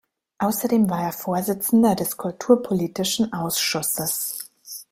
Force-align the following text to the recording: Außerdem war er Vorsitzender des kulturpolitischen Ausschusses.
Außerdem 0.39 0.89
war 0.89 1.03
er 1.03 1.11
Vorsitzender 1.11 1.93
des 1.93 2.17
kulturpolitischen 2.17 3.33
Ausschusses. 3.33 4.49